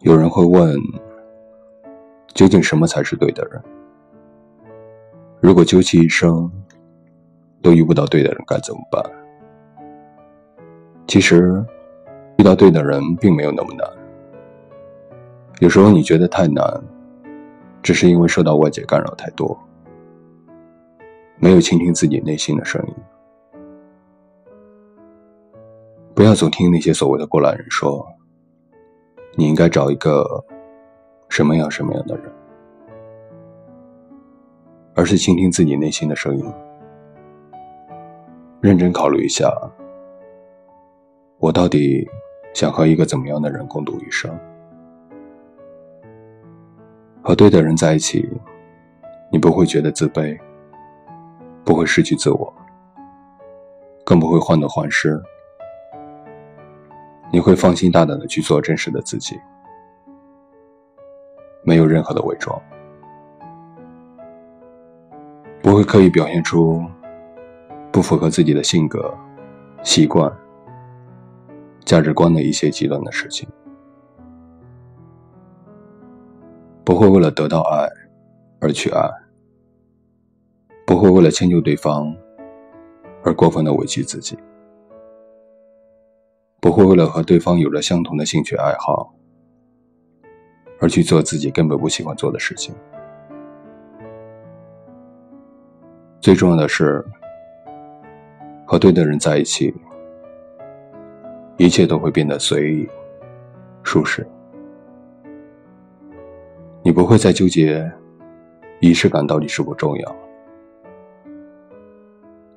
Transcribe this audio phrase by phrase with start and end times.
[0.00, 0.76] 有人会问：
[2.34, 3.62] 究竟什么才是对的人？
[5.40, 6.50] 如果究其一生
[7.62, 9.02] 都遇不到对的人，该怎么办？
[11.06, 11.64] 其实，
[12.36, 13.88] 遇到对的人并没有那么难。
[15.60, 16.64] 有时候你觉得太难，
[17.82, 19.58] 只是因为受到外界干扰太多，
[21.38, 22.94] 没有倾听自己内心的声音。
[26.14, 28.06] 不要总听那些所谓的过来人说。
[29.36, 30.44] 你应该找一个
[31.28, 32.32] 什么样什么样的人，
[34.94, 36.44] 而是倾听自己内心的声音，
[38.60, 39.52] 认真考虑一下，
[41.38, 42.08] 我到底
[42.52, 44.30] 想和一个怎么样的人共度余生？
[47.20, 48.28] 和对的人在一起，
[49.32, 50.38] 你不会觉得自卑，
[51.64, 52.54] 不会失去自我，
[54.04, 55.20] 更不会患得患失。
[57.34, 59.36] 你会放心大胆的去做真实的自己，
[61.64, 62.56] 没有任何的伪装，
[65.60, 66.80] 不会刻意表现出
[67.90, 69.12] 不符合自己的性格、
[69.82, 70.32] 习惯、
[71.84, 73.48] 价值观的一些极端的事情，
[76.84, 77.88] 不会为了得到爱
[78.60, 79.10] 而去爱，
[80.86, 82.14] 不会为了迁就对方
[83.24, 84.38] 而过分的委屈自己。
[86.64, 89.14] 不会为了和对方有着相同的兴趣爱好，
[90.80, 92.74] 而去做自己根本不喜欢做的事情。
[96.22, 97.04] 最重要的是，
[98.64, 99.74] 和对的人在一起，
[101.58, 102.88] 一切都会变得随意、
[103.82, 104.26] 舒适。
[106.82, 107.92] 你不会再纠结
[108.80, 110.16] 仪式感到底是否重要，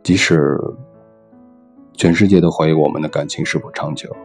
[0.01, 0.57] 即使。
[1.97, 4.15] 全世界都怀疑我们的感情是否长久，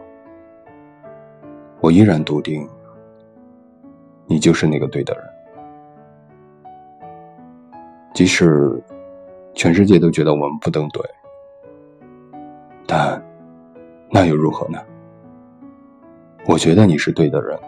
[1.81, 2.69] 我依然笃定，
[4.27, 5.23] 你就是那个对的人。
[8.13, 8.79] 即使
[9.55, 11.03] 全世界都觉得我们不登对，
[12.85, 13.19] 但
[14.11, 14.79] 那又如何呢？
[16.45, 17.59] 我觉得你是对的人，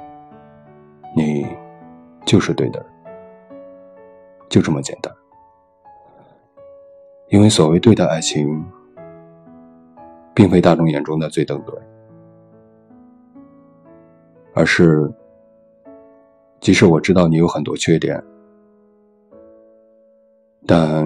[1.15, 1.47] 你
[2.27, 2.89] 就是对的人，
[4.49, 5.11] 就这么简单。
[7.29, 8.63] 因为所谓对的爱情。
[10.35, 11.73] 并非大众眼中的最登对，
[14.53, 15.09] 而是，
[16.59, 18.21] 即使我知道你有很多缺点，
[20.67, 21.05] 但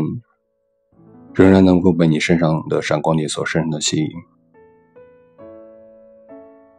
[1.36, 4.10] 仍然能够被你身上的闪光点所深深的吸引。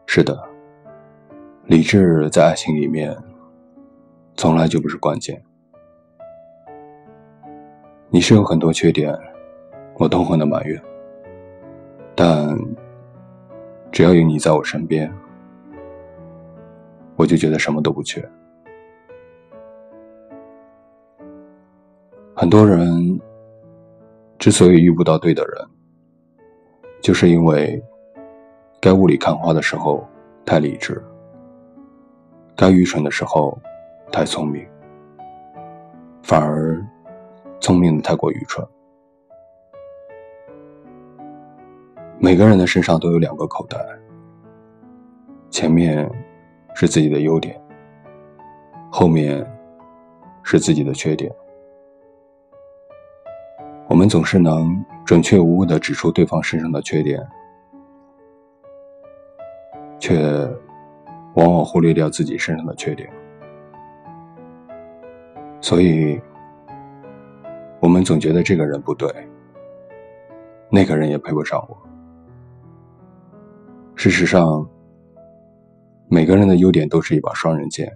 [0.06, 0.37] 是的，
[1.67, 3.17] 理智在爱情里面
[4.34, 5.41] 从来就不是关键。
[8.09, 9.17] 你是有很多缺点，
[9.97, 10.90] 我痛恨的埋怨。
[12.22, 12.54] 但
[13.91, 15.10] 只要有你在我身边，
[17.16, 18.22] 我就觉得什么都不缺。
[22.36, 23.19] 很多人
[24.38, 25.66] 之所以遇不到对的人，
[27.00, 27.82] 就是因为
[28.82, 30.06] 该雾里看花的时候
[30.44, 31.02] 太理智，
[32.54, 33.58] 该愚蠢的时候
[34.12, 34.62] 太聪明，
[36.22, 36.87] 反而
[37.60, 38.62] 聪明的太过愚蠢。
[42.31, 43.77] 每个人的身上都有两个口袋，
[45.51, 46.09] 前面
[46.77, 47.61] 是自己的优点，
[48.89, 49.45] 后面
[50.45, 51.29] 是自己的缺点。
[53.89, 57.21] 我们总是能准确无误的指出对方身上的缺点，
[59.99, 60.17] 却
[61.35, 63.11] 往往忽略掉自己身上的缺点。
[65.61, 66.21] 所以，
[67.81, 69.12] 我们总觉得这个人不对，
[70.71, 71.90] 那个人也配不上我。
[74.03, 74.66] 事实上，
[76.09, 77.87] 每个人的优点都是一把双刃剑。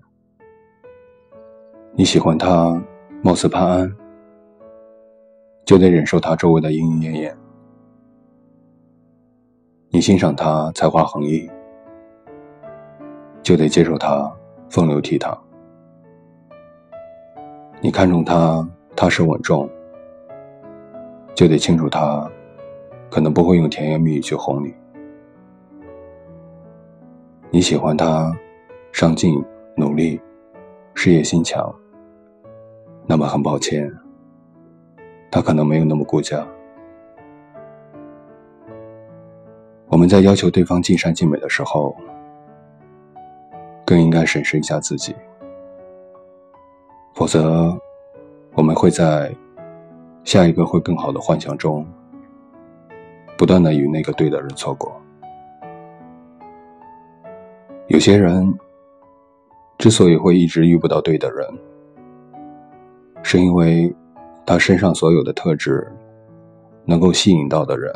[1.95, 2.79] 你喜欢他
[3.23, 3.97] 貌似潘安，
[5.65, 7.35] 就得忍受他周围的莺莺燕燕；
[9.89, 11.51] 你欣赏他才华横溢，
[13.43, 14.31] 就得接受他
[14.69, 15.35] 风流倜傥；
[17.81, 19.67] 你看中他踏实稳重，
[21.35, 22.31] 就得清楚他
[23.11, 24.75] 可能不会用甜言蜜语去哄你。
[27.55, 28.37] 你喜欢他，
[28.91, 29.41] 上进、
[29.77, 30.21] 努力、
[30.93, 31.73] 事业心强。
[33.07, 33.89] 那么很抱歉，
[35.31, 36.45] 他可能没有那么顾家。
[39.87, 41.97] 我们在要求对方尽善尽美的时候，
[43.87, 45.15] 更应该审视一下自己，
[47.15, 47.73] 否则
[48.55, 49.33] 我们会在
[50.25, 51.87] 下一个会更好的幻想中，
[53.39, 54.93] 不断的与那个对的人错过。
[57.95, 58.53] 有些人
[59.79, 61.47] 之所以会一直遇不到对的人，
[63.23, 63.95] 是因为
[64.45, 65.87] 他身上所有的特质
[66.85, 67.95] 能够吸引到的人，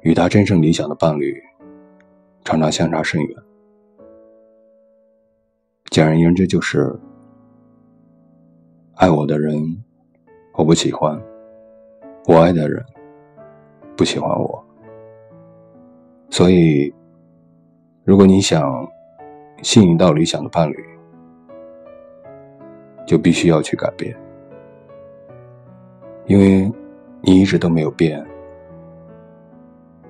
[0.00, 1.40] 与他真正理想的伴侣
[2.42, 3.38] 常常相差甚远。
[5.90, 6.92] 简而言之，就是
[8.96, 9.54] 爱我的人
[10.54, 11.16] 我不喜欢，
[12.26, 12.84] 我爱的人
[13.96, 14.64] 不喜欢我。
[16.28, 16.92] 所以，
[18.04, 18.88] 如果你想
[19.62, 20.76] 吸引到理想的伴侣，
[23.06, 24.16] 就必须要去改变，
[26.26, 26.70] 因为
[27.20, 28.24] 你一直都没有变，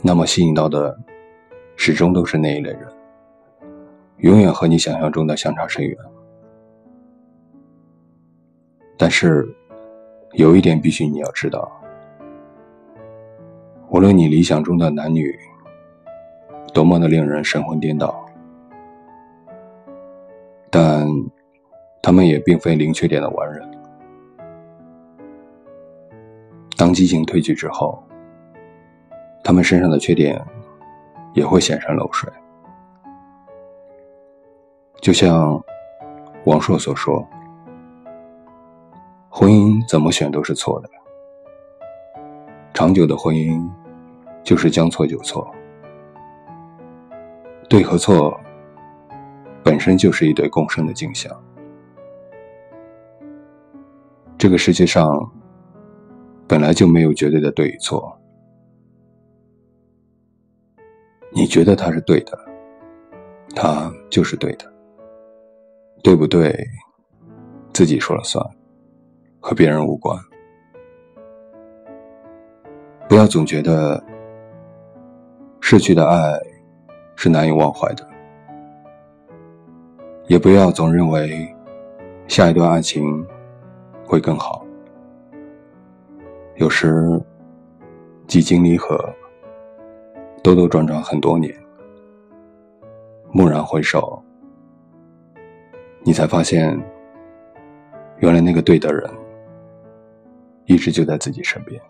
[0.03, 0.99] 那么吸引到的
[1.77, 2.89] 始终都是那一类人。
[4.19, 5.95] 永远和你想象中的相差甚远，
[8.97, 9.47] 但是
[10.33, 11.71] 有一点必须你要知道：
[13.91, 15.37] 无论你理想中的男女
[16.73, 18.25] 多么的令人神魂颠倒，
[20.71, 21.07] 但
[22.01, 23.63] 他们也并非零缺点的完人。
[26.77, 28.03] 当激情褪去之后，
[29.45, 30.43] 他们身上的缺点
[31.35, 32.29] 也会显山露水。
[35.01, 35.63] 就像
[36.45, 37.27] 王朔所说
[39.29, 40.89] ：“婚姻怎么选都是错的，
[42.73, 43.69] 长久的婚姻
[44.43, 45.49] 就是将错就错，
[47.73, 48.39] 对和错
[49.65, 51.35] 本身就是一对共生的镜像。
[54.37, 55.19] 这个世界上
[56.47, 58.15] 本来就没有绝对的对与错，
[61.31, 62.39] 你觉得他是对的，
[63.57, 64.71] 他就是对的。”
[66.05, 66.55] 对不对？
[67.73, 68.45] 自己说了算，
[69.41, 70.15] 和别人无关。
[73.09, 74.05] 不要总觉得
[75.63, 76.39] 逝去的爱
[77.23, 78.05] 是难以忘怀的，
[80.27, 81.55] 也不要总认为
[82.27, 83.25] 下一段爱情
[84.05, 84.67] 会更好。
[86.57, 87.23] 有时
[88.27, 88.99] 几经离合，
[90.43, 91.55] 兜兜转转很多年，
[93.33, 94.21] 蓦然回首。
[96.03, 96.77] 你才发现，
[98.19, 99.09] 原来那个对的人，
[100.65, 101.81] 一直就在自己身边。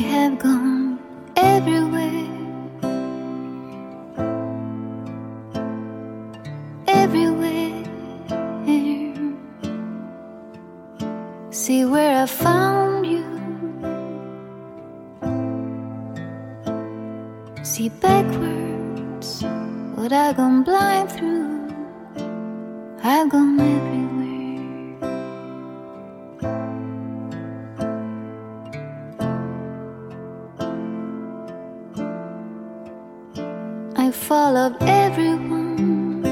[0.00, 0.98] Have gone
[1.36, 2.28] everywhere,
[6.86, 7.82] everywhere.
[11.50, 13.24] See where I found you.
[17.64, 19.42] See backwards
[19.96, 21.74] what I've gone blind through.
[23.02, 24.05] I've gone everywhere.
[34.26, 36.26] I followed everyone,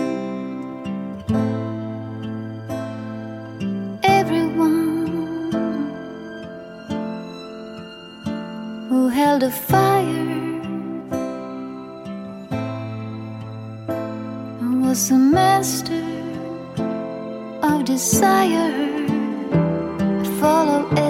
[4.03, 5.53] everyone
[8.89, 10.29] who held a fire
[14.61, 16.05] and was a master
[17.63, 18.73] of desire.
[20.41, 21.04] Follow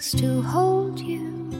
[0.00, 1.50] to hold you,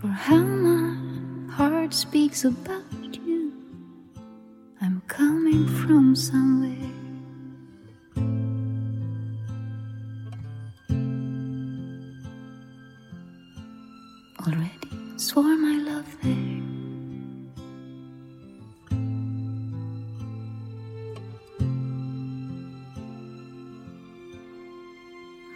[0.00, 2.82] for how my heart speaks about
[3.26, 3.52] you.
[4.80, 6.71] I'm coming from somewhere.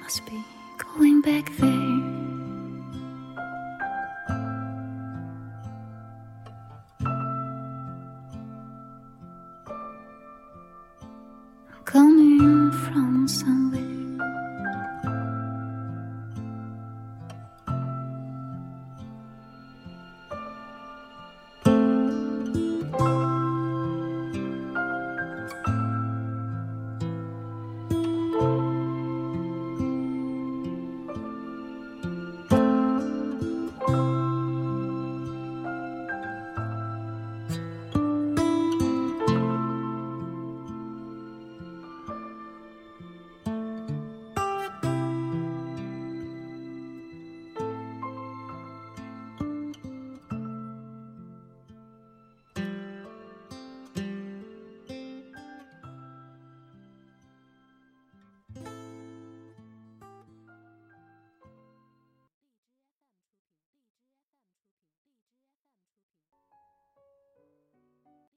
[0.06, 0.44] Must be
[0.94, 2.15] going back there.